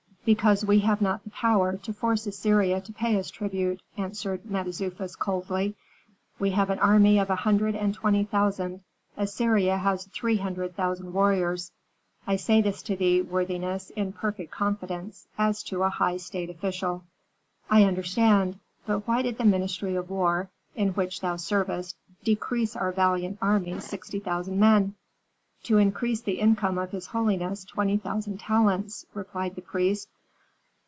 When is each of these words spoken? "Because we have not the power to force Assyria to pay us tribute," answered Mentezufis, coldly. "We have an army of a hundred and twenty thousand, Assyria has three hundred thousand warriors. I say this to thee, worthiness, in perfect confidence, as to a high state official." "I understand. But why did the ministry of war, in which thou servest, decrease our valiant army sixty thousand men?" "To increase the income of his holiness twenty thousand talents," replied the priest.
"Because 0.23 0.63
we 0.63 0.77
have 0.81 1.01
not 1.01 1.23
the 1.23 1.31
power 1.31 1.77
to 1.77 1.93
force 1.93 2.27
Assyria 2.27 2.79
to 2.79 2.93
pay 2.93 3.17
us 3.17 3.31
tribute," 3.31 3.81
answered 3.97 4.45
Mentezufis, 4.45 5.15
coldly. 5.15 5.73
"We 6.37 6.51
have 6.51 6.69
an 6.69 6.77
army 6.77 7.17
of 7.17 7.31
a 7.31 7.37
hundred 7.37 7.73
and 7.75 7.91
twenty 7.95 8.23
thousand, 8.25 8.81
Assyria 9.17 9.79
has 9.79 10.05
three 10.05 10.37
hundred 10.37 10.75
thousand 10.75 11.13
warriors. 11.13 11.71
I 12.27 12.35
say 12.35 12.61
this 12.61 12.83
to 12.83 12.95
thee, 12.95 13.23
worthiness, 13.23 13.89
in 13.95 14.13
perfect 14.13 14.51
confidence, 14.51 15.25
as 15.39 15.63
to 15.63 15.81
a 15.81 15.89
high 15.89 16.17
state 16.17 16.51
official." 16.51 17.03
"I 17.67 17.83
understand. 17.85 18.59
But 18.85 19.07
why 19.07 19.23
did 19.23 19.39
the 19.39 19.43
ministry 19.45 19.95
of 19.95 20.11
war, 20.11 20.51
in 20.75 20.89
which 20.89 21.21
thou 21.21 21.37
servest, 21.37 21.95
decrease 22.23 22.75
our 22.75 22.91
valiant 22.91 23.39
army 23.41 23.79
sixty 23.79 24.19
thousand 24.19 24.59
men?" 24.59 24.93
"To 25.65 25.77
increase 25.77 26.21
the 26.21 26.39
income 26.39 26.79
of 26.79 26.89
his 26.89 27.05
holiness 27.07 27.63
twenty 27.65 27.97
thousand 27.97 28.39
talents," 28.39 29.05
replied 29.13 29.53
the 29.53 29.61
priest. 29.61 30.09